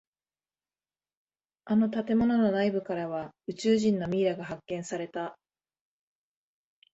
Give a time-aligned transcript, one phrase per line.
[1.65, 5.37] あの建物の内部からは宇宙人のミイラが発見された。